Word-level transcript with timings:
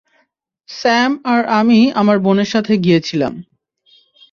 Sam 0.69 1.11
আর 1.25 1.41
আমি 1.59 1.79
আমার 1.91 2.17
বোনের 2.19 2.45
সাথে 2.45 2.73
গিয়েছিলাম। 2.77 3.33